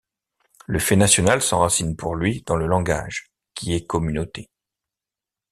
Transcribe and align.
Le 0.65 0.79
fait 0.79 0.95
national 0.95 1.43
s'enracine 1.43 1.95
pour 1.95 2.15
lui 2.15 2.41
dans 2.47 2.55
le 2.55 2.65
langage, 2.65 3.31
qui 3.53 3.75
est 3.75 3.85
communauté. 3.85 4.49